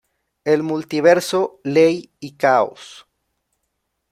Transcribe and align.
El 0.45 0.63
multiverso, 0.63 1.59
Ley 1.63 2.09
y 2.19 2.31
Caos. 2.35 3.05